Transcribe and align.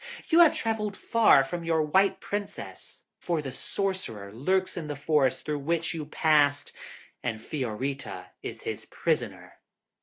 You 0.29 0.39
have 0.39 0.55
travelled 0.55 0.97
far 0.97 1.43
from 1.45 1.63
your 1.63 1.83
White 1.83 2.19
Princess, 2.19 3.03
for 3.19 3.39
the 3.39 3.51
Sorcerer 3.51 4.33
lurks 4.33 4.75
in 4.75 4.87
the 4.87 4.95
forest 4.95 5.45
through 5.45 5.59
which 5.59 5.93
you 5.93 6.07
passed, 6.07 6.71
and 7.21 7.39
Fiorita 7.39 8.31
is 8.41 8.63
his 8.63 8.85
prisoner. 8.85 9.59